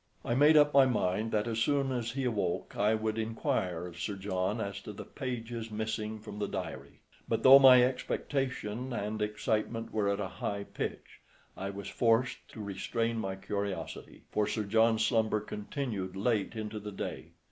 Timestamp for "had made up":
0.29-0.73